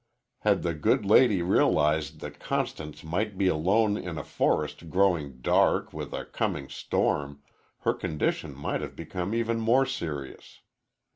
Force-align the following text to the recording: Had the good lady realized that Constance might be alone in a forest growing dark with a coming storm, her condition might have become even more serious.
Had 0.39 0.63
the 0.63 0.73
good 0.73 1.05
lady 1.05 1.43
realized 1.43 2.21
that 2.21 2.39
Constance 2.39 3.03
might 3.03 3.37
be 3.37 3.47
alone 3.47 3.99
in 3.99 4.17
a 4.17 4.23
forest 4.23 4.89
growing 4.89 5.41
dark 5.41 5.93
with 5.93 6.11
a 6.11 6.25
coming 6.25 6.69
storm, 6.69 7.43
her 7.81 7.93
condition 7.93 8.55
might 8.55 8.81
have 8.81 8.95
become 8.95 9.31
even 9.35 9.59
more 9.59 9.85
serious. 9.85 10.61